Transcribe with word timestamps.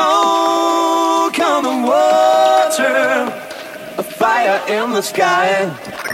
smoke 0.00 1.38
on 1.40 1.62
the 1.62 1.76
water, 1.86 3.32
a 3.98 4.02
fire 4.02 4.60
in 4.68 4.92
the 4.92 5.02
sky. 5.02 6.09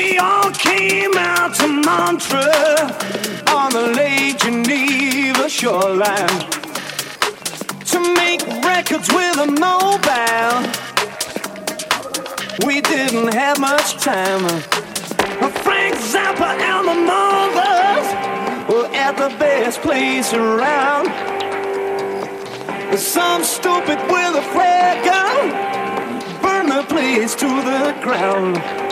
We 0.00 0.16
all 0.16 0.50
came 0.52 1.14
out 1.18 1.54
to 1.56 1.68
Montreux 1.68 2.88
on 3.54 3.70
the 3.70 3.92
Lake 3.94 4.38
Geneva 4.38 5.46
shoreline 5.46 6.40
to 7.84 7.98
make 8.14 8.40
records 8.64 9.12
with 9.12 9.36
a 9.36 9.46
mobile. 9.46 10.56
We 12.66 12.80
didn't 12.80 13.34
have 13.34 13.60
much 13.60 13.98
time. 13.98 14.48
Frank 15.64 15.96
Zappa 15.96 16.48
and 16.70 16.88
the 16.88 16.98
Mothers 17.10 18.08
were 18.70 18.88
at 18.96 19.18
the 19.18 19.28
best 19.38 19.82
place 19.82 20.32
around. 20.32 21.08
Some 22.96 23.44
stupid 23.44 23.98
with 24.10 24.34
a 24.34 24.44
flare 24.54 25.04
gun 25.04 25.50
burned 26.40 26.72
the 26.72 26.84
place 26.88 27.34
to 27.34 27.46
the 27.46 27.94
ground. 28.02 28.89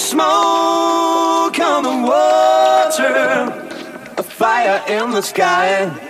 Smoke 0.00 1.60
on 1.60 1.82
the 1.82 1.96
water, 2.08 3.52
a 4.16 4.22
fire 4.22 4.82
in 4.88 5.10
the 5.10 5.20
sky. 5.20 6.09